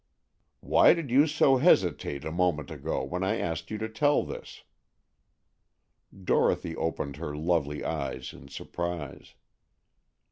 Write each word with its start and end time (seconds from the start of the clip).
"Why 0.61 0.95
did 0.95 1.11
you 1.11 1.27
so 1.27 1.57
hesitate 1.57 2.25
a 2.25 2.31
moment 2.31 2.71
ago, 2.71 3.03
when 3.03 3.23
I 3.23 3.37
asked 3.37 3.69
you 3.69 3.77
to 3.77 3.87
tell 3.87 4.23
this?" 4.23 4.63
Dorothy 6.23 6.75
opened 6.75 7.17
her 7.17 7.37
lovely 7.37 7.85
eyes 7.85 8.33
in 8.33 8.47
surprise. 8.47 9.35